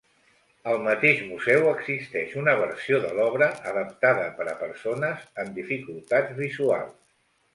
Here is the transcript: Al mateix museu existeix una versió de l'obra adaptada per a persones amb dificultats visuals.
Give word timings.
Al 0.69 0.79
mateix 0.85 1.19
museu 1.31 1.65
existeix 1.71 2.31
una 2.43 2.55
versió 2.61 2.97
de 3.03 3.11
l'obra 3.19 3.49
adaptada 3.73 4.25
per 4.39 4.49
a 4.53 4.57
persones 4.63 5.27
amb 5.43 5.55
dificultats 5.61 6.37
visuals. 6.43 6.97